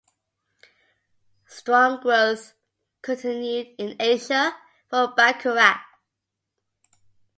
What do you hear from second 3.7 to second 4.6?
in Asia